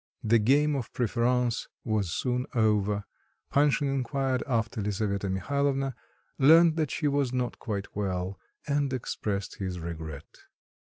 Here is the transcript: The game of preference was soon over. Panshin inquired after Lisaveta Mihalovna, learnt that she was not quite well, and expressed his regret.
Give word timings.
The 0.23 0.39
game 0.39 0.75
of 0.75 0.91
preference 0.93 1.67
was 1.83 2.09
soon 2.11 2.47
over. 2.55 3.03
Panshin 3.53 3.93
inquired 3.93 4.41
after 4.47 4.81
Lisaveta 4.81 5.29
Mihalovna, 5.29 5.93
learnt 6.39 6.75
that 6.77 6.89
she 6.89 7.07
was 7.07 7.31
not 7.31 7.59
quite 7.59 7.95
well, 7.95 8.39
and 8.65 8.91
expressed 8.91 9.57
his 9.57 9.79
regret. 9.79 10.25